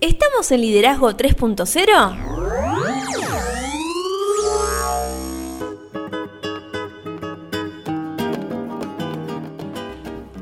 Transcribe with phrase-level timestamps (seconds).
[0.00, 2.16] ¿Estamos en Liderazgo 3.0?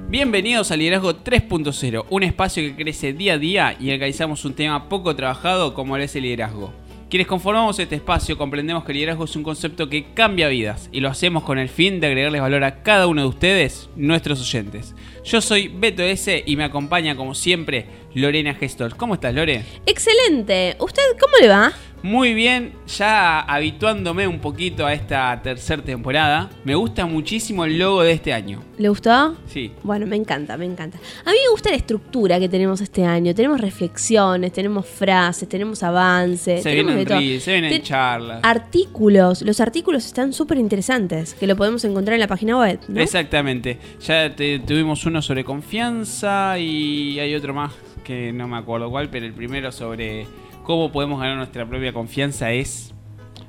[0.08, 4.88] Bienvenidos a Liderazgo 3.0, un espacio que crece día a día y analizamos un tema
[4.88, 6.72] poco trabajado como es el liderazgo.
[7.10, 11.00] Quienes conformamos este espacio comprendemos que el liderazgo es un concepto que cambia vidas y
[11.00, 14.94] lo hacemos con el fin de agregarles valor a cada uno de ustedes, nuestros oyentes.
[15.24, 18.94] Yo soy Beto S y me acompaña como siempre Lorena Gestor.
[18.94, 19.64] ¿Cómo estás, Lore?
[19.86, 20.76] Excelente.
[20.80, 21.72] ¿Usted cómo le va?
[22.02, 28.02] Muy bien, ya habituándome un poquito a esta tercera temporada, me gusta muchísimo el logo
[28.02, 28.62] de este año.
[28.78, 29.36] ¿Le gustó?
[29.48, 29.72] Sí.
[29.82, 30.96] Bueno, me encanta, me encanta.
[31.24, 33.34] A mí me gusta la estructura que tenemos este año.
[33.34, 36.62] Tenemos reflexiones, tenemos frases, tenemos avances.
[36.62, 38.40] Se tenemos vienen reels, se vienen Ten- charlas.
[38.44, 39.42] Artículos.
[39.42, 43.00] Los artículos están súper interesantes, que lo podemos encontrar en la página web, ¿no?
[43.00, 43.76] Exactamente.
[44.06, 47.72] Ya te- tuvimos uno sobre confianza y hay otro más
[48.04, 50.26] que no me acuerdo cuál, pero el primero sobre
[50.68, 52.92] cómo podemos ganar nuestra propia confianza es...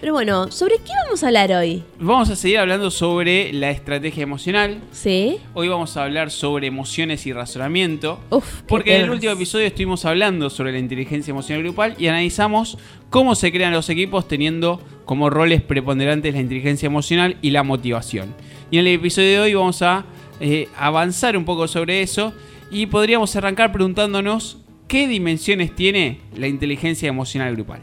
[0.02, 1.84] Pero bueno, ¿sobre qué vamos a hablar hoy?
[2.00, 4.80] Vamos a seguir hablando sobre la estrategia emocional.
[4.92, 5.38] ¿Sí?
[5.54, 8.20] Hoy vamos a hablar sobre emociones y razonamiento.
[8.32, 12.80] Uf, Porque en el último episodio estuvimos hablando sobre la inteligencia emocional grupal y analizamos
[13.12, 18.34] cómo se crean los equipos teniendo como roles preponderantes la inteligencia emocional y la motivación.
[18.72, 20.06] Y en el episodio de hoy vamos a
[20.40, 22.34] eh, avanzar un poco sobre eso
[22.72, 24.58] y podríamos arrancar preguntándonos
[24.92, 27.82] qué dimensiones tiene la inteligencia emocional grupal.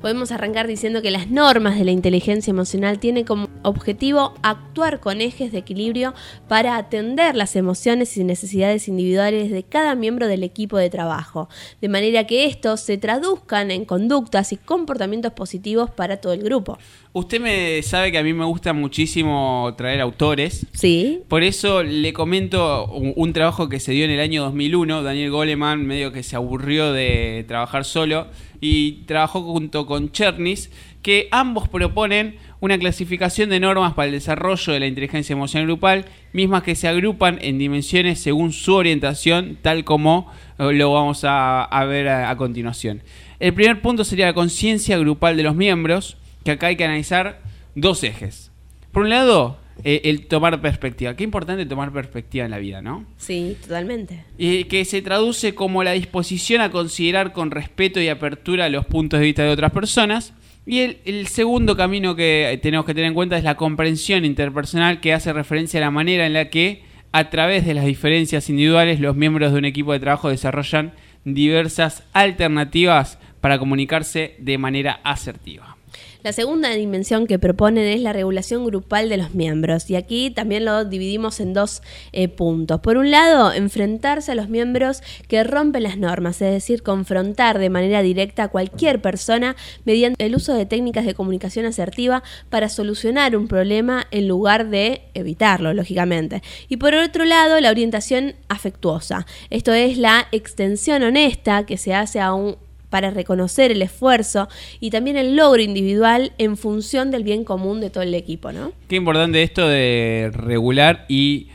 [0.00, 5.20] Podemos arrancar diciendo que las normas de la inteligencia emocional tienen como objetivo actuar con
[5.20, 6.14] ejes de equilibrio
[6.48, 11.50] para atender las emociones y necesidades individuales de cada miembro del equipo de trabajo,
[11.82, 16.78] de manera que estos se traduzcan en conductas y comportamientos positivos para todo el grupo.
[17.12, 21.22] Usted me sabe que a mí me gusta muchísimo traer autores ¿Sí?
[21.28, 25.02] Por eso le comento un, un trabajo que se dio en el año 2001.
[25.02, 28.28] Daniel Goleman medio que se aburrió de trabajar solo
[28.60, 30.70] y trabajó junto con Chernis,
[31.02, 36.04] que ambos proponen una clasificación de normas para el desarrollo de la inteligencia emocional grupal,
[36.32, 41.84] mismas que se agrupan en dimensiones según su orientación, tal como eh, lo vamos a,
[41.88, 43.02] ver a, a continuación.
[43.38, 47.40] El primer punto sería la conciencia grupal de los miembros, que acá hay que analizar
[47.74, 48.50] dos ejes.
[48.92, 51.14] Por un lado, eh, el tomar perspectiva.
[51.14, 53.04] Qué importante tomar perspectiva en la vida, ¿no?
[53.16, 54.24] Sí, totalmente.
[54.38, 59.20] Y que se traduce como la disposición a considerar con respeto y apertura los puntos
[59.20, 60.32] de vista de otras personas.
[60.66, 65.00] Y el, el segundo camino que tenemos que tener en cuenta es la comprensión interpersonal
[65.00, 66.82] que hace referencia a la manera en la que
[67.12, 70.92] a través de las diferencias individuales los miembros de un equipo de trabajo desarrollan
[71.24, 75.76] diversas alternativas para comunicarse de manera asertiva.
[76.22, 80.64] La segunda dimensión que proponen es la regulación grupal de los miembros y aquí también
[80.64, 82.80] lo dividimos en dos eh, puntos.
[82.80, 87.70] Por un lado, enfrentarse a los miembros que rompen las normas, es decir, confrontar de
[87.70, 93.36] manera directa a cualquier persona mediante el uso de técnicas de comunicación asertiva para solucionar
[93.36, 96.42] un problema en lugar de evitarlo, lógicamente.
[96.68, 99.26] Y por otro lado, la orientación afectuosa.
[99.48, 102.56] Esto es la extensión honesta que se hace a un
[102.90, 104.48] para reconocer el esfuerzo
[104.80, 108.72] y también el logro individual en función del bien común de todo el equipo, ¿no?
[108.88, 111.48] Qué importante esto de regular y,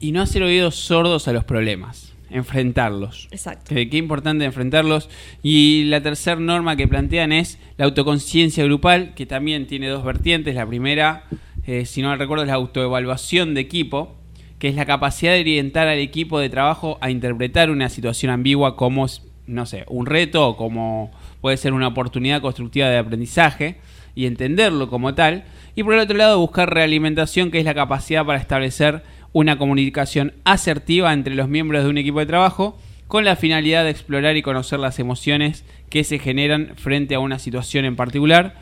[0.00, 3.28] y no hacer oídos sordos a los problemas, enfrentarlos.
[3.32, 3.74] Exacto.
[3.74, 5.10] Eh, Qué importante enfrentarlos.
[5.42, 10.54] Y la tercera norma que plantean es la autoconciencia grupal, que también tiene dos vertientes.
[10.54, 11.24] La primera,
[11.66, 14.14] eh, si no me recuerdo, es la autoevaluación de equipo,
[14.58, 18.76] que es la capacidad de orientar al equipo de trabajo a interpretar una situación ambigua
[18.76, 19.06] como,
[19.46, 21.10] no sé, un reto como
[21.40, 23.78] puede ser una oportunidad constructiva de aprendizaje
[24.14, 25.44] y entenderlo como tal.
[25.74, 29.02] Y por el otro lado, buscar realimentación, que es la capacidad para establecer
[29.32, 33.90] una comunicación asertiva entre los miembros de un equipo de trabajo con la finalidad de
[33.90, 38.54] explorar y conocer las emociones que se generan frente a una situación en particular,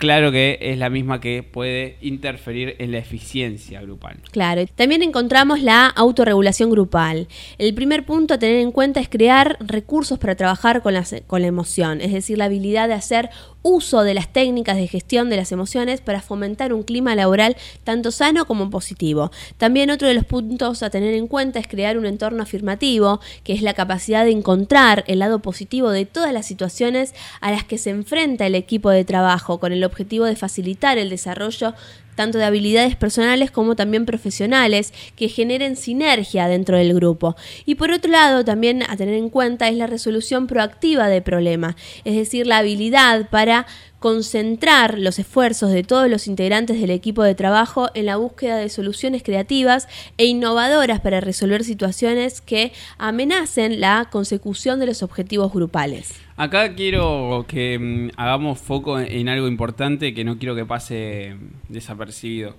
[0.00, 4.16] claro que es la misma que puede interferir en la eficiencia grupal.
[4.32, 7.28] Claro, también encontramos la autorregulación grupal.
[7.58, 10.94] El primer punto a tener en cuenta es crear recursos para trabajar con,
[11.26, 13.30] con la emoción, es decir, la habilidad de hacer
[13.62, 18.10] uso de las técnicas de gestión de las emociones para fomentar un clima laboral tanto
[18.10, 19.30] sano como positivo.
[19.58, 23.52] También otro de los puntos a tener en cuenta es crear un entorno afirmativo, que
[23.52, 27.78] es la capacidad de encontrar el lado positivo de todas las situaciones a las que
[27.78, 31.74] se enfrenta el equipo de trabajo, con el objetivo de facilitar el desarrollo
[32.20, 37.34] tanto de habilidades personales como también profesionales, que generen sinergia dentro del grupo.
[37.64, 41.76] Y por otro lado, también a tener en cuenta es la resolución proactiva de problemas,
[42.04, 43.66] es decir, la habilidad para
[44.00, 48.68] concentrar los esfuerzos de todos los integrantes del equipo de trabajo en la búsqueda de
[48.68, 49.88] soluciones creativas
[50.18, 56.12] e innovadoras para resolver situaciones que amenacen la consecución de los objetivos grupales.
[56.40, 61.36] Acá quiero que mm, hagamos foco en algo importante que no quiero que pase
[61.68, 62.56] desapercibido.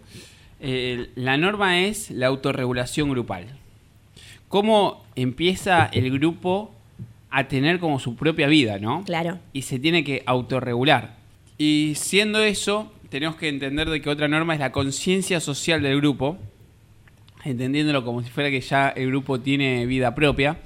[0.60, 3.48] Eh, la norma es la autorregulación grupal.
[4.50, 6.72] ¿Cómo empieza el grupo
[7.32, 9.04] a tener como su propia vida, no?
[9.04, 9.40] Claro.
[9.52, 11.16] Y se tiene que autorregular.
[11.58, 15.98] Y siendo eso, tenemos que entender de que otra norma es la conciencia social del
[15.98, 16.38] grupo,
[17.44, 20.60] entendiéndolo como si fuera que ya el grupo tiene vida propia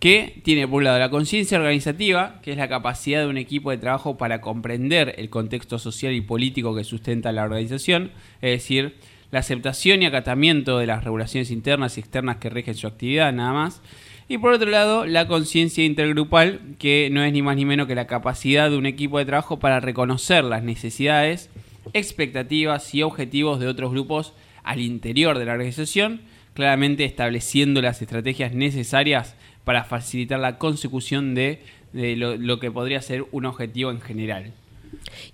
[0.00, 3.70] que tiene por un lado la conciencia organizativa, que es la capacidad de un equipo
[3.70, 8.10] de trabajo para comprender el contexto social y político que sustenta la organización,
[8.40, 8.96] es decir,
[9.30, 13.52] la aceptación y acatamiento de las regulaciones internas y externas que rigen su actividad, nada
[13.52, 13.82] más.
[14.26, 17.94] Y por otro lado, la conciencia intergrupal, que no es ni más ni menos que
[17.94, 21.50] la capacidad de un equipo de trabajo para reconocer las necesidades,
[21.92, 24.32] expectativas y objetivos de otros grupos
[24.62, 26.22] al interior de la organización,
[26.60, 29.34] claramente estableciendo las estrategias necesarias
[29.64, 31.62] para facilitar la consecución de,
[31.94, 34.52] lo, que podría ser un objetivo en general.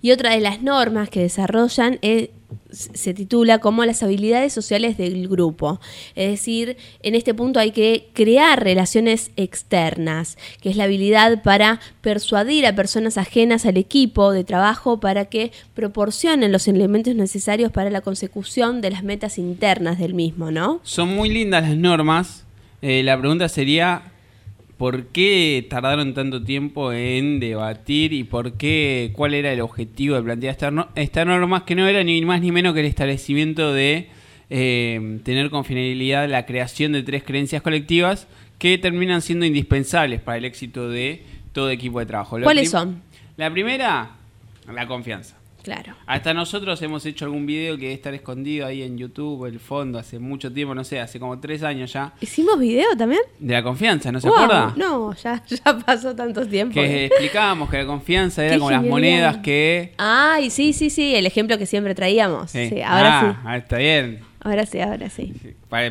[0.01, 1.99] Y otra de las normas que desarrollan
[2.71, 5.79] se titula como las habilidades sociales del grupo.
[6.15, 11.79] Es decir, en este punto hay que crear relaciones externas, que es la habilidad para
[12.01, 17.89] persuadir a personas ajenas al equipo de trabajo para que proporcionen los elementos necesarios para
[17.89, 20.79] la consecución de las metas internas del mismo, ¿no?
[20.83, 22.43] Son muy lindas las normas.
[22.81, 24.03] Eh, la pregunta sería,
[24.77, 30.21] ¿Por qué tardaron tanto tiempo en debatir y por qué, cuál era el objetivo de
[30.21, 30.55] plantear
[30.95, 34.09] esta, norma que no era ni más ni menos que el establecimiento de
[34.51, 38.27] eh, tener con finalidad la creación de tres creencias colectivas
[38.59, 42.39] que terminan siendo indispensables para el éxito de todo equipo de trabajo?
[42.41, 43.01] ¿Cuáles son?
[43.35, 44.11] La primera,
[44.71, 45.37] la confianza.
[45.63, 45.95] Claro.
[46.05, 49.99] Hasta nosotros hemos hecho algún video que debe estar escondido ahí en YouTube, el fondo,
[49.99, 52.13] hace mucho tiempo, no sé, hace como tres años ya.
[52.21, 53.21] ¿Hicimos video también?
[53.39, 54.73] De la confianza, ¿no se acuerda?
[54.77, 56.73] No, ya, ya pasó tanto tiempo.
[56.73, 59.93] Que explicábamos que la confianza era como las monedas que...
[59.97, 62.51] Ay, sí, sí, sí, el ejemplo que siempre traíamos.
[62.51, 63.57] Sí, ahora ah, sí.
[63.57, 64.26] está bien.
[64.47, 65.33] Ahora sí, ahora sí.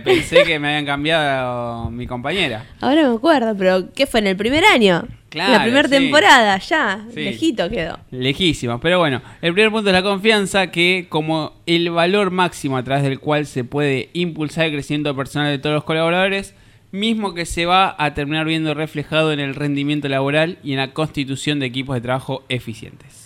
[0.03, 2.65] Pensé que me habían cambiado mi compañera.
[2.81, 5.07] Ahora me acuerdo, pero ¿qué fue en el primer año?
[5.29, 7.99] Claro, la primera temporada, ya, lejito quedó.
[8.11, 12.83] Lejísimo, pero bueno, el primer punto es la confianza, que como el valor máximo a
[12.83, 16.55] través del cual se puede impulsar el crecimiento personal de todos los colaboradores,
[16.93, 20.95] mismo que se va a terminar viendo reflejado en el rendimiento laboral y en la
[20.95, 23.26] constitución de equipos de trabajo eficientes.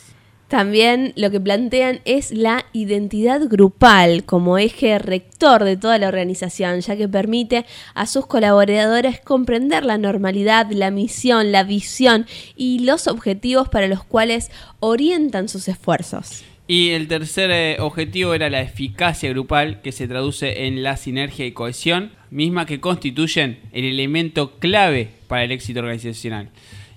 [0.51, 6.81] También lo que plantean es la identidad grupal como eje rector de toda la organización,
[6.81, 7.65] ya que permite
[7.95, 12.27] a sus colaboradores comprender la normalidad, la misión, la visión
[12.57, 14.51] y los objetivos para los cuales
[14.81, 16.43] orientan sus esfuerzos.
[16.67, 21.47] Y el tercer eh, objetivo era la eficacia grupal, que se traduce en la sinergia
[21.47, 26.49] y cohesión, misma que constituyen el elemento clave para el éxito organizacional.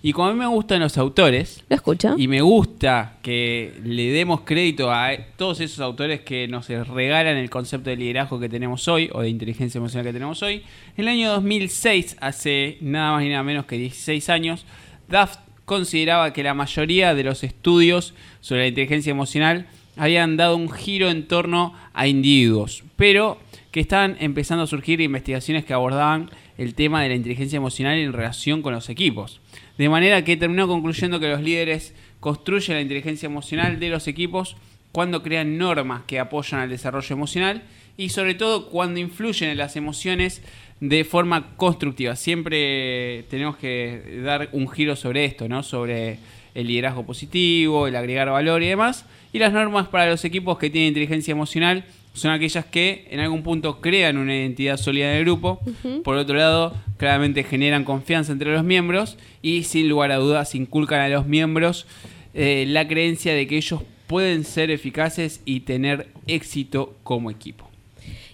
[0.05, 2.15] Y como a mí me gustan los autores, lo escucho.
[2.17, 7.49] Y me gusta que le demos crédito a todos esos autores que nos regalan el
[7.49, 10.63] concepto de liderazgo que tenemos hoy, o de inteligencia emocional que tenemos hoy.
[10.97, 14.65] En el año 2006, hace nada más ni nada menos que 16 años,
[15.07, 20.69] Daft consideraba que la mayoría de los estudios sobre la inteligencia emocional habían dado un
[20.69, 23.37] giro en torno a individuos, pero
[23.71, 28.11] que estaban empezando a surgir investigaciones que abordaban el tema de la inteligencia emocional en
[28.11, 29.39] relación con los equipos.
[29.77, 34.55] De manera que terminó concluyendo que los líderes construyen la inteligencia emocional de los equipos
[34.91, 37.63] cuando crean normas que apoyan al desarrollo emocional
[37.97, 40.43] y sobre todo cuando influyen en las emociones
[40.79, 42.15] de forma constructiva.
[42.15, 45.63] Siempre tenemos que dar un giro sobre esto, ¿no?
[45.63, 46.19] Sobre
[46.53, 49.05] el liderazgo positivo, el agregar valor y demás.
[49.31, 53.43] Y las normas para los equipos que tienen inteligencia emocional son aquellas que en algún
[53.43, 55.59] punto crean una identidad sólida en el grupo.
[56.03, 61.01] Por otro lado, claramente generan confianza entre los miembros y sin lugar a dudas inculcan
[61.01, 61.87] a los miembros
[62.33, 67.67] eh, la creencia de que ellos pueden ser eficaces y tener éxito como equipo.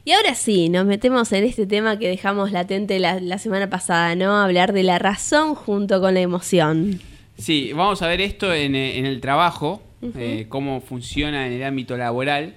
[0.04, 4.38] Y ahora sí, nos metemos en este tema que dejamos latente la, semana pasada, ¿no?
[4.38, 7.00] Hablar de la razón junto con la emoción.
[7.38, 9.82] Sí, vamos a ver esto en, el trabajo,
[10.18, 12.56] eh, cómo funciona en el ámbito laboral.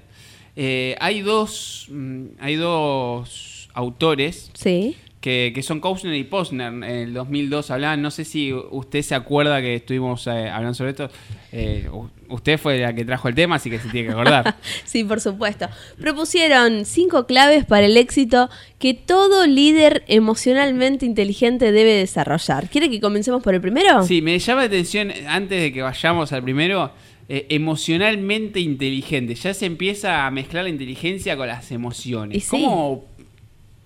[0.57, 6.67] Eh, hay dos, mm, hay dos autores sí que, son Kausner y Posner.
[6.67, 10.91] En el 2002 hablaban, no sé si usted se acuerda que estuvimos eh, hablando sobre
[10.91, 11.09] esto.
[11.53, 11.89] Eh,
[12.29, 14.57] usted fue la que trajo el tema, así que se tiene que acordar.
[14.85, 15.69] sí, por supuesto.
[15.99, 22.69] Propusieron cinco claves para el éxito que todo líder emocionalmente inteligente debe desarrollar.
[22.69, 24.03] ¿Quiere que comencemos por el primero?
[24.03, 26.91] Sí, me llama la atención, antes de que vayamos al primero,
[27.29, 29.35] eh, emocionalmente inteligente.
[29.35, 32.49] Ya se empieza a mezclar la inteligencia con las emociones.
[32.49, 33.05] ¿Cómo?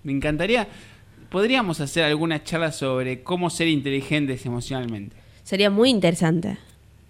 [0.03, 0.67] Me encantaría
[1.29, 5.15] podríamos hacer alguna charla sobre cómo ser inteligentes emocionalmente.
[5.43, 6.57] Sería muy interesante.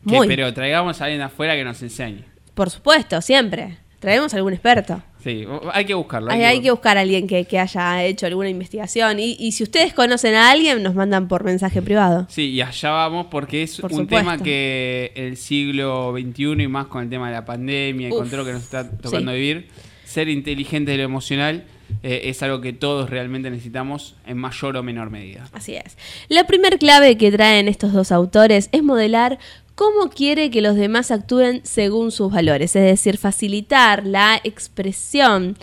[0.05, 2.23] pero traigamos a alguien de afuera que nos enseñe.
[2.53, 3.77] Por supuesto, siempre.
[3.99, 5.01] Traemos a algún experto.
[5.23, 6.31] Sí, hay que buscarlo.
[6.31, 9.19] Hay, que, buscar a alguien que, haya hecho alguna investigación.
[9.19, 12.27] Y, si ustedes conocen a alguien, nos mandan por mensaje privado.
[12.29, 17.03] Sí, y allá vamos porque es un tema que el siglo XXI y más con
[17.03, 19.67] el tema de la pandemia y con todo lo que nos está tocando vivir,
[20.05, 21.65] ser inteligente de lo emocional
[22.03, 25.47] eh, es algo que todos realmente necesitamos en mayor o menor medida.
[25.53, 25.97] Así es.
[26.27, 29.39] La primer clave que traen estos dos autores es modelar
[29.77, 35.55] cómo quiere que los demás actúen según sus valores, es decir, facilitar la expresión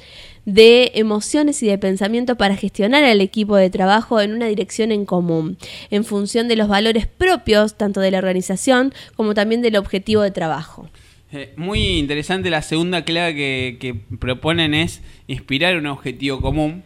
[0.44, 5.04] de emociones y de pensamiento para gestionar al equipo de trabajo en una dirección en
[5.04, 5.58] común,
[5.90, 10.30] en función de los valores propios tanto de la organización como también del objetivo de
[10.30, 10.88] trabajo.
[11.32, 16.84] Eh, muy interesante la segunda clave que, proponen es inspirar un objetivo común,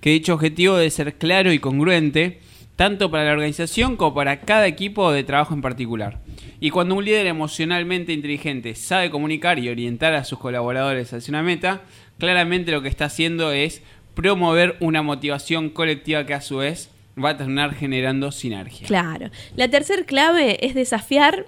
[0.00, 2.40] que dicho objetivo debe ser claro y congruente,
[2.80, 6.22] tanto para la organización como para cada equipo de trabajo en particular.
[6.60, 11.42] Y cuando un líder emocionalmente inteligente sabe comunicar y orientar a sus colaboradores hacia una
[11.42, 11.82] meta,
[12.16, 13.82] claramente lo que está haciendo es
[14.14, 16.90] promover una motivación colectiva que a su vez
[17.22, 18.86] va a terminar generando sinergia.
[18.86, 19.28] Claro.
[19.56, 21.44] La tercera clave es desafiar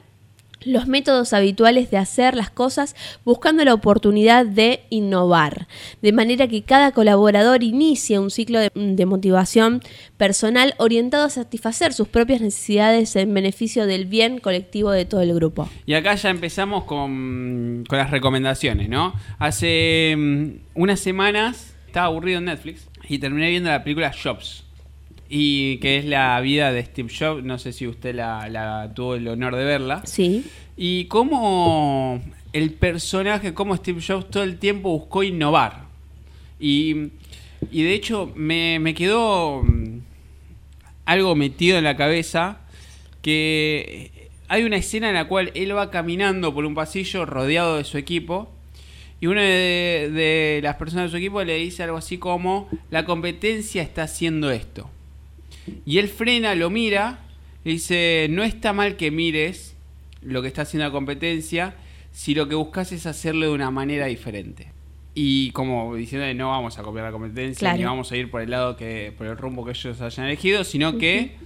[0.65, 5.67] los métodos habituales de hacer las cosas buscando la oportunidad de innovar,
[6.01, 8.71] de manera que cada colaborador inicie un ciclo de,
[9.07, 9.83] motivación
[10.17, 15.35] personal orientado a satisfacer sus propias necesidades en beneficio del bien colectivo de todo el
[15.35, 15.69] grupo.
[15.87, 19.15] Y acá ya empezamos con, las recomendaciones, ¿no?
[19.39, 24.65] Hace mm, unas semanas estaba aburrido en Netflix y terminé viendo la película Jobs
[25.35, 27.43] y que es la vida de Steve Jobs.
[27.43, 30.03] No sé si usted la, tuvo el honor de verla.
[30.05, 30.45] Sí.
[30.77, 32.21] Y cómo
[32.53, 35.87] el personaje, cómo Steve Jobs todo el tiempo buscó innovar.
[36.61, 37.09] Y,
[37.71, 40.01] y de hecho me, me quedó mm,
[41.07, 42.61] algo metido en la cabeza
[43.23, 44.11] que
[44.49, 47.97] hay una escena en la cual él va caminando por un pasillo rodeado de su
[47.97, 48.53] equipo
[49.19, 53.07] y una de, de, las personas de su equipo le dice algo así como, la
[53.07, 54.91] competencia está haciendo esto.
[55.85, 57.21] Y él frena, lo mira,
[57.65, 59.77] y dice, no está mal que mires
[60.23, 61.75] lo que está haciendo la competencia,
[62.13, 64.69] si lo que buscas es hacerlo de una manera diferente.
[65.15, 68.51] Y como diciendo, no vamos a copiar la competencia, ni vamos a ir por el
[68.51, 71.37] lado que, por el rumbo que ellos hayan elegido, sino que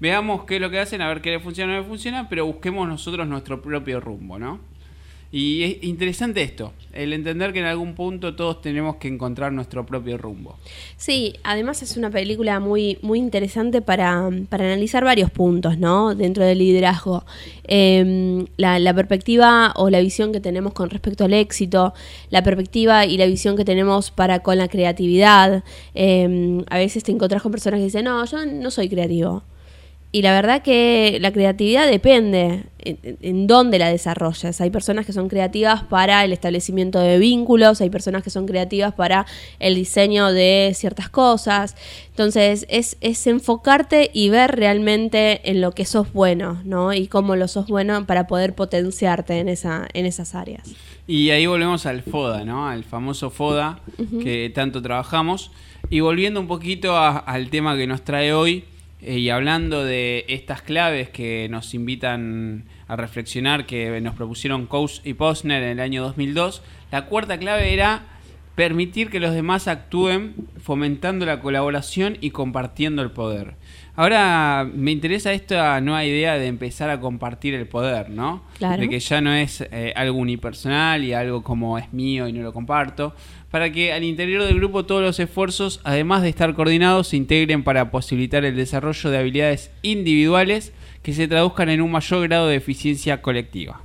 [0.00, 2.28] veamos qué es lo que hacen, a ver qué le funciona o no le funciona,
[2.28, 4.58] pero busquemos nosotros nuestro propio rumbo, ¿no?
[5.34, 9.86] Y es interesante esto, el entender que en algún punto todos tenemos que encontrar nuestro
[9.86, 10.58] propio rumbo.
[10.98, 16.14] Sí, además es una película muy, muy interesante para, analizar varios puntos, ¿no?
[16.14, 17.24] Dentro del liderazgo.
[17.64, 21.94] Em, la, perspectiva o la visión que tenemos con respecto al éxito,
[22.28, 25.64] la perspectiva y la visión que tenemos para con la creatividad.
[25.94, 29.42] Em, a veces te encontrás con personas que dicen, no, yo no soy creativo.
[30.14, 34.60] Y la verdad que la creatividad depende en, dónde la desarrollas.
[34.60, 38.92] Hay personas que son creativas para el establecimiento de vínculos, hay personas que son creativas
[38.92, 39.24] para
[39.58, 41.76] el diseño de ciertas cosas.
[42.10, 46.92] Entonces, es, es enfocarte y ver realmente en lo que sos bueno, ¿no?
[46.92, 50.74] Y cómo lo sos bueno para poder potenciarte en, esa, en esas áreas.
[51.06, 52.68] Y ahí volvemos al FODA, ¿no?
[52.68, 53.80] Al famoso FODA
[54.22, 55.50] que tanto trabajamos.
[55.88, 58.64] Y volviendo un poquito al tema que nos trae hoy,
[59.02, 65.02] eh, y hablando de estas claves que nos invitan a reflexionar, que nos propusieron Coase
[65.04, 68.02] y Posner en el año 2002, la cuarta clave era
[68.54, 73.56] permitir que los demás actúen fomentando la colaboración y compartiendo el poder.
[73.94, 78.42] Ahora me interesa esta nueva idea de empezar a compartir el poder, ¿no?
[78.58, 82.42] De que ya no es eh, algo unipersonal y algo como es mío y no
[82.42, 83.14] lo comparto,
[83.52, 87.62] para que al interior del grupo todos los esfuerzos, además de estar coordinados, se integren
[87.62, 92.56] para posibilitar el desarrollo de habilidades individuales que se traduzcan en un mayor grado de
[92.56, 93.82] eficiencia colectiva.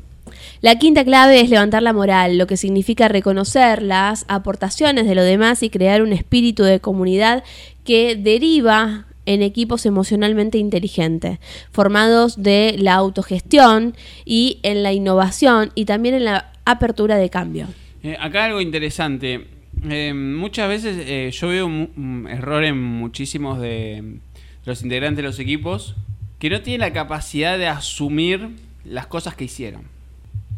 [0.62, 5.26] La quinta clave es levantar la moral, lo que significa reconocer las aportaciones de los
[5.26, 7.44] demás y crear un espíritu de comunidad
[7.84, 11.40] que deriva en equipos emocionalmente inteligentes,
[11.72, 17.68] formados de la autogestión y en la innovación y también en la apertura de cambio.
[18.02, 19.57] Eh, acá algo interesante.
[19.89, 24.19] Eh, muchas veces eh, yo veo un error en muchísimos de
[24.65, 25.96] los integrantes de los equipos
[26.39, 28.50] que no tienen la capacidad de asumir
[28.84, 29.84] las cosas que hicieron.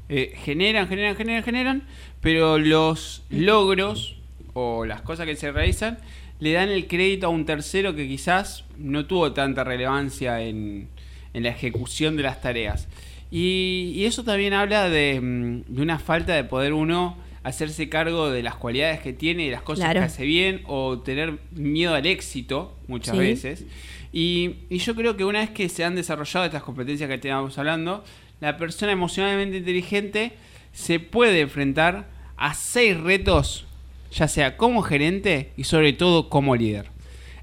[0.08, 1.84] generan, generan, generan, generan,
[2.22, 4.16] pero los logros
[4.54, 6.00] o las cosas que se realizan
[6.40, 10.88] le dan el crédito a un tercero que quizás no tuvo tanta relevancia en,
[11.34, 12.88] la ejecución de las tareas.
[13.32, 18.56] Y, eso también habla mm, de, una falta de poder uno hacerse cargo de las
[18.56, 23.18] cualidades que tiene y las cosas que hace bien o tener miedo al éxito muchas
[23.18, 23.66] veces.
[24.12, 27.58] Y, y, yo creo que una vez que se han desarrollado estas competencias que estábamos
[27.58, 28.04] hablando,
[28.42, 30.34] la persona emocionalmente inteligente
[30.74, 33.68] se puede enfrentar a seis retos
[34.12, 36.88] ya sea como gerente y sobre todo como líder.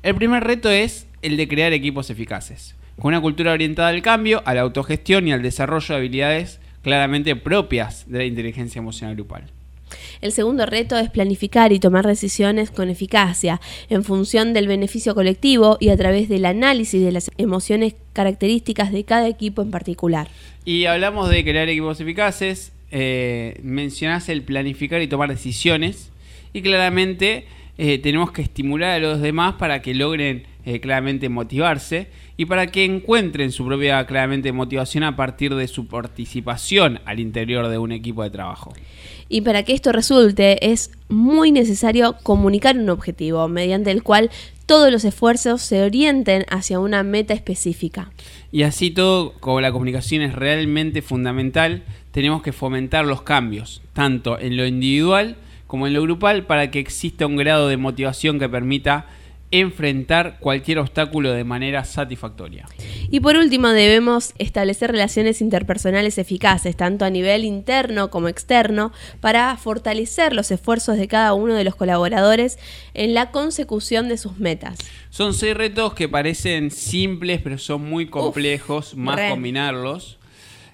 [0.03, 4.43] El primer reto es el de crear equipos eficaces, con una cultura orientada al cambio,
[4.45, 9.51] a la autogestión y al desarrollo de habilidades claramente propias de la inteligencia emocional grupal.
[10.21, 15.77] El segundo reto es planificar y tomar decisiones con eficacia, en función del beneficio colectivo
[15.81, 20.29] y a través del análisis de las emociones características de cada equipo en particular.
[20.65, 26.11] Y hablamos de crear equipos eficaces, eh, mencionás el planificar y tomar decisiones,
[26.53, 27.47] y claramente
[27.79, 32.67] eh, tenemos que estimular a los demás para que logren eh, claramente motivarse y para
[32.67, 37.93] que encuentren su propia claramente motivación a partir de su participación al interior de un
[37.93, 38.75] equipo de trabajo.
[39.29, 44.31] Y para que esto resulte es muy necesario comunicar un objetivo mediante el cual
[44.67, 48.11] todos los esfuerzos se orienten hacia una meta específica.
[48.51, 54.37] Y así todo, como la comunicación es realmente fundamental, tenemos que fomentar los cambios, tanto
[54.37, 55.37] en lo individual
[55.69, 59.07] como en lo grupal para que exista un grado de motivación que permita
[59.51, 62.69] enfrentar cualquier obstáculo de manera satisfactoria.
[63.11, 69.57] Y por último, debemos establecer relaciones interpersonales eficaces, tanto a nivel interno como externo, para
[69.57, 72.59] fortalecer los esfuerzos de cada uno de los colaboradores
[72.95, 74.79] en la consecución de sus metas.
[75.11, 80.19] Son seis retos que parecen simples, pero son muy complejos, más combinarlos.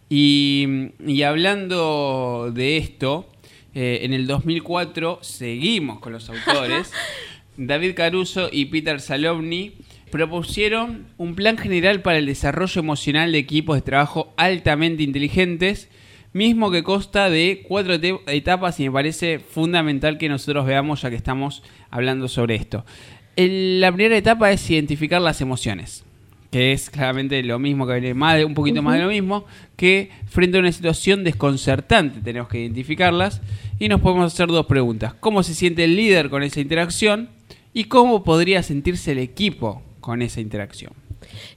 [0.09, 0.67] Y,
[1.07, 3.29] y hablando de esto,
[3.75, 6.93] eh, en el 2004 seguimos con los autores.
[7.57, 9.75] David Caruso y Peter Salovny
[10.11, 15.89] propusieron un plan general para el desarrollo emocional de equipos de trabajo altamente inteligentes,
[16.33, 17.95] mismo que consta de cuatro
[18.27, 22.85] etapas y me parece fundamental que nosotros veamos ya que estamos hablando sobre esto.
[23.37, 26.05] la primera etapa es identificar las emociones
[26.53, 30.59] que es claramente lo mismo que más un poquito más de lo mismo, que frente
[30.59, 33.41] a una situación desconcertante tenemos que identificarlas
[33.79, 35.15] y nos podemos hacer dos preguntas.
[35.15, 37.31] ¿Cómo se siente el líder con esa interacción?
[37.75, 40.93] ¿Y cómo podría sentirse el equipo con esa interacción?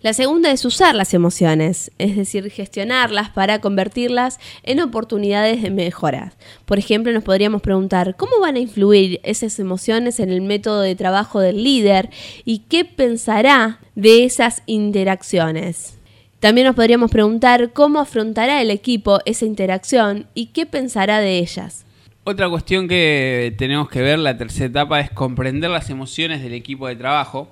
[0.01, 6.33] La segunda es usar las emociones, es decir, gestionarlas para convertirlas en oportunidades de mejora.
[6.65, 10.95] Por ejemplo, nos podríamos preguntar cómo van a influir esas emociones en el método de
[10.95, 12.09] trabajo del líder
[12.45, 15.97] y qué pensará de esas interacciones.
[16.39, 21.84] También nos podríamos preguntar cómo afrontará el equipo esa interacción y qué pensará de ellas.
[22.25, 26.87] Otra cuestión que tenemos que ver, la tercera etapa, es comprender las emociones del equipo
[26.87, 27.51] de trabajo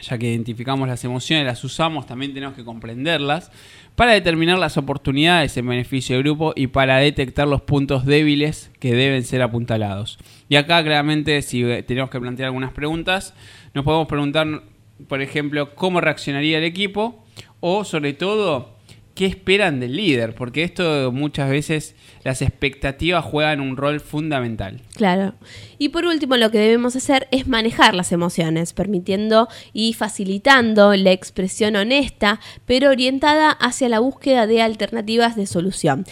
[0.00, 3.50] ya que identificamos las emociones, las usamos, también tenemos que comprenderlas
[3.96, 8.94] para determinar las oportunidades en beneficio del grupo y para detectar los puntos débiles que
[8.94, 10.18] deben ser apuntalados.
[10.48, 13.34] Y acá claramente si tenemos que plantear algunas preguntas,
[13.74, 14.62] nos podemos preguntar,
[15.08, 17.24] por ejemplo, cómo reaccionaría el equipo
[17.60, 18.79] o sobre todo
[19.20, 24.80] qué esperan del líder, porque esto muchas veces las expectativas juegan un rol fundamental.
[24.94, 25.34] Claro.
[25.76, 31.12] Y por último, lo que debemos hacer es manejar las emociones, permitiendo y facilitando la
[31.12, 36.06] expresión honesta, pero orientada hacia la búsqueda de alternativas de solución.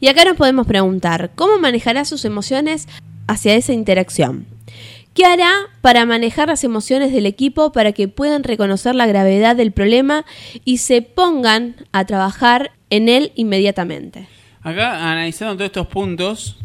[0.00, 2.88] Y acá nos podemos preguntar, ¿cómo manejará sus emociones
[3.28, 4.48] hacia esa interacción?
[5.14, 9.72] ¿Qué hará para manejar las emociones del equipo para que puedan reconocer la gravedad del
[9.72, 10.24] problema
[10.64, 14.28] y se pongan a trabajar en él inmediatamente?
[14.62, 16.58] Acá, analizando todos estos puntos,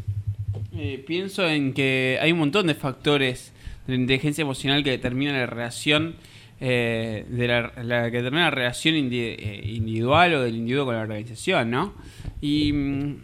[0.76, 3.52] eh, pienso en que hay un montón de factores
[3.88, 6.16] de inteligencia emocional que determinan la relación
[6.60, 7.72] eh, de la,
[8.12, 11.94] que determina la relación eh, individual o del individuo con la organización, ¿no?
[12.42, 13.18] Y mm,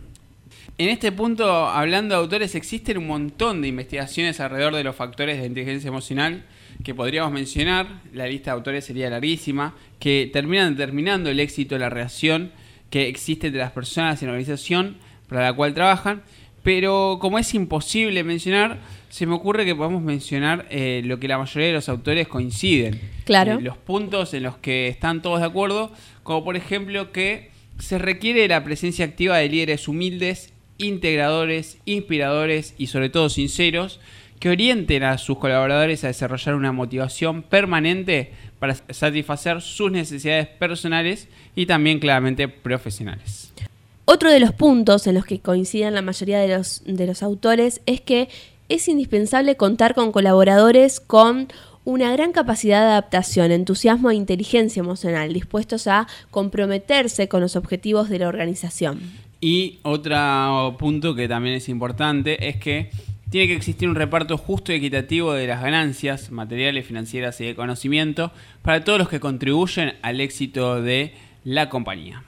[0.77, 5.39] en este punto, hablando de autores, existen un montón de investigaciones alrededor de los factores
[5.39, 6.43] de inteligencia emocional
[6.83, 8.01] que podríamos mencionar.
[8.13, 12.51] La lista de autores sería larguísima, que terminan determinando el éxito de la reacción
[12.89, 16.23] que existe entre las personas en la organización para la cual trabajan,
[16.63, 18.79] pero como es imposible mencionar,
[19.09, 22.99] se me ocurre que podemos mencionar eh, lo que la mayoría de los autores coinciden.
[23.25, 23.59] Claro.
[23.59, 25.91] Eh, los puntos en los que están todos de acuerdo,
[26.23, 32.87] como por ejemplo que se requiere la presencia activa de líderes humildes, integradores, inspiradores y
[32.87, 33.99] sobre todo sinceros,
[34.39, 41.27] que orienten a sus colaboradores a desarrollar una motivación permanente para satisfacer sus necesidades personales
[41.55, 43.53] y también claramente profesionales.
[44.05, 47.81] Otro de los puntos en los que coinciden la mayoría de los, de los autores
[47.85, 48.29] es que
[48.67, 51.47] es indispensable contar con colaboradores con
[51.85, 58.09] una gran capacidad de adaptación, entusiasmo e inteligencia emocional, dispuestos a comprometerse con los objetivos
[58.09, 59.30] de la organización.
[59.41, 62.91] Y otro punto que también es importante es que
[63.31, 67.55] tiene que existir un reparto justo y equitativo de las ganancias materiales, financieras y de
[67.55, 72.23] conocimiento para todos los que contribuyen al éxito de la compañía.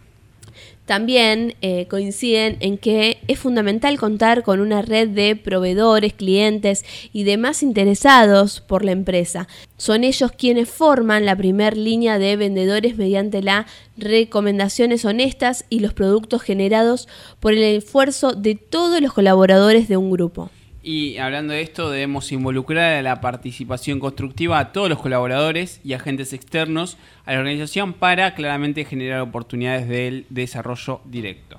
[0.85, 7.23] También eh, coinciden en que es fundamental contar con una red de proveedores, clientes y
[7.23, 9.47] demás interesados por la empresa.
[9.77, 13.65] Son ellos quienes forman la primera línea de vendedores mediante las
[13.95, 17.07] recomendaciones honestas y los productos generados
[17.39, 20.49] por el esfuerzo de todos los colaboradores de un grupo.
[20.85, 25.93] Y hablando de esto, debemos involucrar a la participación constructiva a todos los colaboradores y
[25.93, 31.57] agentes externos a la organización para claramente generar oportunidades del desarrollo directo.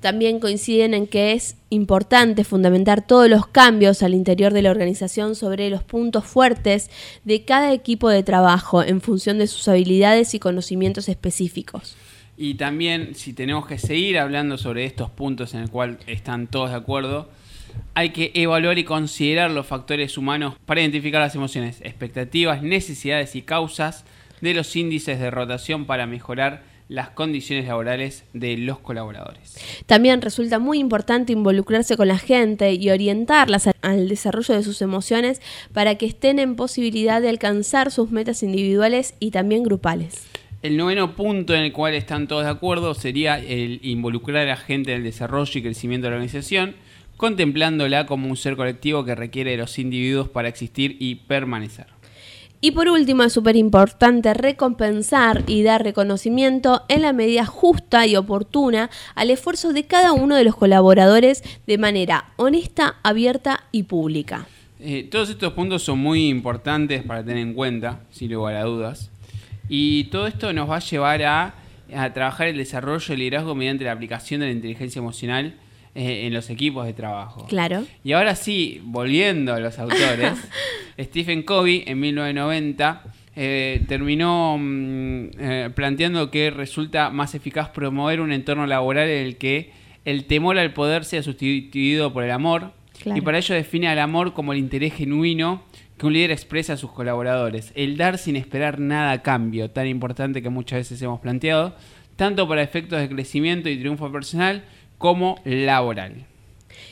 [0.00, 5.36] También coinciden en que es importante fundamentar todos los cambios al interior de la organización
[5.36, 6.90] sobre los puntos fuertes
[7.24, 11.96] de cada equipo de trabajo en función de sus habilidades y conocimientos específicos.
[12.36, 16.70] Y también, si tenemos que seguir hablando sobre estos puntos en el cual están todos
[16.70, 17.28] de acuerdo,
[17.94, 23.42] hay que evaluar y considerar los factores humanos para identificar las emociones, expectativas, necesidades y
[23.42, 24.04] causas
[24.40, 29.58] de los índices de rotación para mejorar las condiciones laborales de los colaboradores.
[29.86, 35.42] También resulta muy importante involucrarse con la gente y orientarlas al desarrollo de sus emociones
[35.72, 40.26] para que estén en posibilidad de alcanzar sus metas individuales y también grupales.
[40.62, 44.56] El noveno punto en el cual están todos de acuerdo sería el involucrar a la
[44.56, 46.74] gente en el desarrollo y crecimiento de la organización
[47.18, 51.88] contemplándola como un ser colectivo que requiere de los individuos para existir y permanecer.
[52.60, 58.16] Y por último, es súper importante recompensar y dar reconocimiento en la medida justa y
[58.16, 64.46] oportuna al esfuerzo de cada uno de los colaboradores de manera honesta, abierta y pública.
[64.80, 69.10] Eh, todos estos puntos son muy importantes para tener en cuenta, sin lugar a dudas.
[69.68, 71.54] Y todo esto nos va a llevar a,
[71.94, 75.54] a trabajar el desarrollo del liderazgo mediante la aplicación de la inteligencia emocional
[76.00, 77.44] eh, en los equipos de trabajo.
[77.48, 77.84] Claro.
[78.04, 80.32] Y ahora sí, volviendo a los autores,
[81.00, 83.02] Stephen Covey en 1990
[83.34, 89.38] eh, terminó mm, eh, planteando que resulta más eficaz promover un entorno laboral en el
[89.38, 89.72] que
[90.04, 92.70] el temor al poder sea sustituido por el amor.
[93.04, 95.64] Y para ello define al amor como el interés genuino
[95.98, 97.72] que un líder expresa a sus colaboradores.
[97.74, 101.74] El dar sin esperar nada a cambio, tan importante que muchas veces hemos planteado,
[102.14, 104.64] tanto para efectos de crecimiento y triunfo personal,
[104.98, 106.26] como laboral.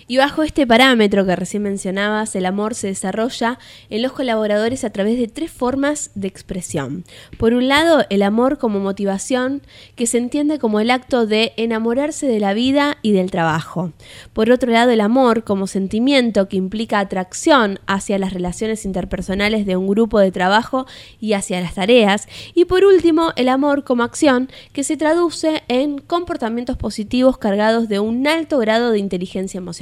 [0.09, 3.59] Y bajo este parámetro que recién mencionabas, el amor se desarrolla
[3.91, 7.05] en los colaboradores a través de tres formas de expresión.
[7.39, 9.63] Por un lado, el amor como motivación,
[9.95, 13.93] que se entiende como el acto de enamorarse de la vida y del trabajo.
[14.33, 19.77] Por otro lado, el amor como sentimiento que implica atracción hacia las relaciones interpersonales de
[19.77, 20.87] un grupo de trabajo
[21.21, 22.29] y hacia las tareas.
[22.55, 28.01] Y por último, el amor como acción, que se traduce en comportamientos positivos cargados de
[28.01, 29.76] un alto grado de inteligencia emocional.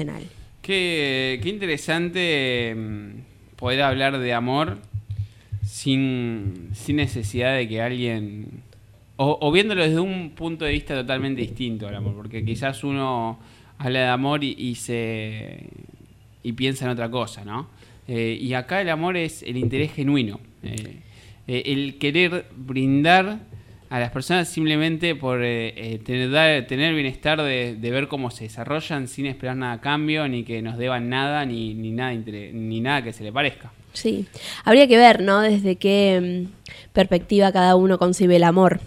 [0.62, 4.78] Qué, interesante mm, poder hablar de amor
[5.64, 8.62] sin, necesidad de que alguien...
[9.16, 13.38] O, viéndolo desde un punto de vista totalmente distinto al amor, porque quizás uno
[13.78, 15.68] habla de amor y, se
[16.42, 17.68] y piensa en otra cosa, ¿no?
[18.08, 20.96] Eh, y acá el amor es el interés genuino, eh,
[21.46, 23.38] eh, el querer brindar
[23.94, 29.06] a las personas simplemente por eh, eh, tener, tener, bienestar de, ver cómo se desarrollan
[29.06, 33.04] sin esperar nada a cambio, ni que nos deban nada, ni, ni, nada, ni nada
[33.04, 33.72] que se le parezca.
[33.92, 34.26] Sí,
[34.64, 35.40] habría que ver, ¿no?
[35.42, 38.80] Desde qué mm, perspectiva cada uno concibe el amor.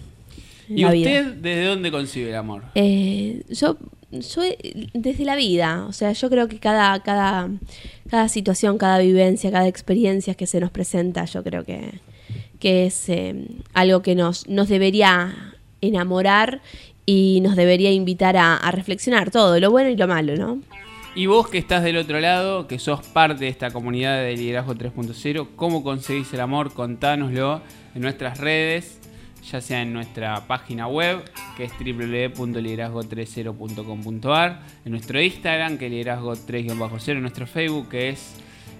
[0.68, 2.64] ¿Y usted desde dónde concibe el amor?
[2.74, 3.78] Eh, yo,
[4.10, 4.42] yo
[4.92, 7.48] desde la vida, o sea, yo creo que cada, cada,
[8.10, 11.92] cada situación, cada vivencia, cada experiencia que se nos presenta, yo creo que
[12.58, 16.60] que es eh, algo que nos, nos debería enamorar
[17.06, 20.60] y nos debería invitar a, reflexionar todo, lo bueno y lo malo, ¿no?
[21.14, 24.74] Y vos que estás del otro lado, que sos parte de esta comunidad de liderazgo
[24.74, 26.74] 3.0, ¿cómo conseguís el amor?
[26.74, 27.62] Contánoslo
[27.94, 28.98] en nuestras redes,
[29.50, 31.22] ya sea en nuestra página web,
[31.56, 38.34] que es www.liderazgo30.com.ar, en nuestro Instagram, que es liderazgo 3-0, en nuestro Facebook, que es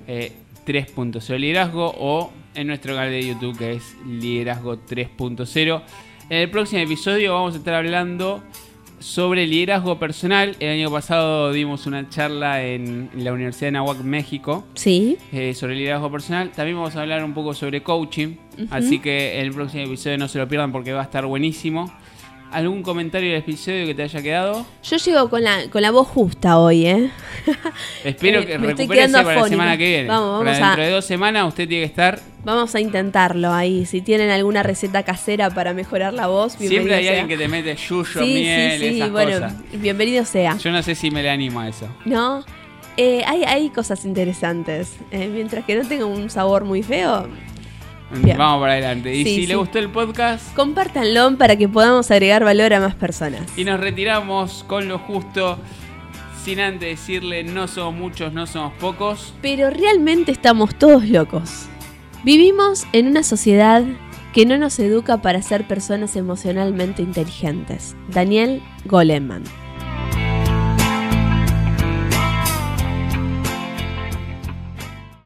[0.07, 0.33] eh,
[0.67, 5.83] 3.0 liderazgo, o en nuestro canal de YouTube, que es liderazgo 3.0.
[6.31, 8.43] En el próximo episodio vamos a estar hablando
[8.99, 10.57] sobre liderazgo personal.
[10.59, 15.17] El año pasado dimos una charla en la Universidad de Nahuac, México, Sí.
[15.33, 16.51] eh, sobre liderazgo personal.
[16.51, 18.35] También vamos a hablar un poco sobre coaching.
[18.71, 21.93] Así que el próximo episodio no se lo pierdan porque va a estar buenísimo.
[22.51, 24.65] ¿Algún comentario del episodio que te haya quedado?
[24.83, 27.11] Yo llego con la, con la voz justa hoy, ¿eh?
[28.05, 30.09] Espero Eh, que recupere para la semana que viene.
[30.09, 32.19] Vamos, para vamos a- dentro de dos semanas usted tiene que estar.
[32.45, 33.85] Vamos a intentarlo ahí.
[33.85, 37.13] Si tienen alguna receta casera para mejorar la voz, bienvenido Siempre hay sea.
[37.21, 38.97] alguien que te mete yuyo, Sí, miel, sí, sí.
[38.97, 39.55] esas Bueno, cosas.
[39.73, 40.57] bienvenido sea.
[40.57, 41.87] Yo no sé si me le animo a eso.
[42.07, 42.45] ¿No?
[42.97, 44.97] Eh, hay, hay cosas interesantes.
[45.11, 47.29] Eh, mientras que no tenga un sabor muy feo,
[48.11, 48.39] Bien.
[48.39, 49.15] Vamos para adelante.
[49.15, 49.47] Y Sí, si sí.
[49.49, 53.43] le gustó el podcast, compártanlo para que podamos agregar valor a más personas.
[53.57, 55.59] y nos retiramos con lo justo,
[56.45, 59.35] sin antes decirle no somos muchos, no somos pocos.
[59.43, 61.67] Pero realmente estamos todos locos.
[62.25, 63.85] Vivimos en una sociedad
[64.33, 67.95] que no nos educa para ser personas emocionalmente inteligentes.
[68.09, 69.43] Daniel Goleman.